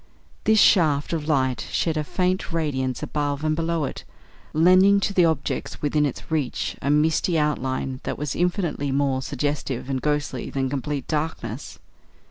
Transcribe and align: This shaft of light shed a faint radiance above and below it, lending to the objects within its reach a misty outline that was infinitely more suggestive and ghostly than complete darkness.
This 0.45 0.57
shaft 0.59 1.13
of 1.13 1.27
light 1.27 1.67
shed 1.71 1.95
a 1.95 2.03
faint 2.03 2.51
radiance 2.51 3.03
above 3.03 3.43
and 3.43 3.55
below 3.55 3.85
it, 3.85 4.03
lending 4.51 4.99
to 4.99 5.13
the 5.13 5.25
objects 5.25 5.79
within 5.79 6.07
its 6.07 6.31
reach 6.31 6.75
a 6.81 6.89
misty 6.89 7.37
outline 7.37 7.99
that 8.01 8.17
was 8.17 8.35
infinitely 8.35 8.91
more 8.91 9.21
suggestive 9.21 9.91
and 9.91 10.01
ghostly 10.01 10.49
than 10.49 10.71
complete 10.71 11.07
darkness. 11.07 11.77